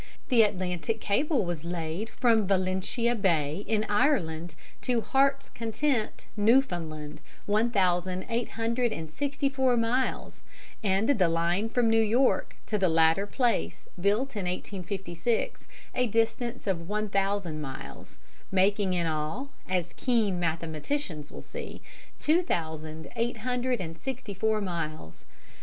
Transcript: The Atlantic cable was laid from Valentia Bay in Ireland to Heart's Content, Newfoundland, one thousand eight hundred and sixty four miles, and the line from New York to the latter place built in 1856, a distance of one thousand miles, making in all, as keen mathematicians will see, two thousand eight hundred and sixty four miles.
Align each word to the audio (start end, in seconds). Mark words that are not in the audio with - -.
The 0.29 0.41
Atlantic 0.41 0.99
cable 0.99 1.45
was 1.45 1.63
laid 1.63 2.09
from 2.09 2.47
Valentia 2.47 3.13
Bay 3.13 3.63
in 3.67 3.83
Ireland 3.87 4.55
to 4.81 5.01
Heart's 5.01 5.47
Content, 5.51 6.25
Newfoundland, 6.35 7.21
one 7.45 7.69
thousand 7.69 8.25
eight 8.27 8.49
hundred 8.53 8.91
and 8.91 9.11
sixty 9.11 9.47
four 9.47 9.77
miles, 9.77 10.41
and 10.83 11.07
the 11.07 11.27
line 11.27 11.69
from 11.69 11.87
New 11.87 12.01
York 12.01 12.55
to 12.65 12.79
the 12.79 12.89
latter 12.89 13.27
place 13.27 13.87
built 13.95 14.35
in 14.35 14.45
1856, 14.47 15.67
a 15.93 16.07
distance 16.07 16.65
of 16.65 16.89
one 16.89 17.07
thousand 17.07 17.61
miles, 17.61 18.17
making 18.51 18.95
in 18.95 19.05
all, 19.05 19.51
as 19.69 19.93
keen 19.97 20.39
mathematicians 20.39 21.29
will 21.31 21.43
see, 21.43 21.79
two 22.17 22.41
thousand 22.41 23.07
eight 23.15 23.37
hundred 23.45 23.79
and 23.79 23.99
sixty 23.99 24.33
four 24.33 24.61
miles. 24.61 25.25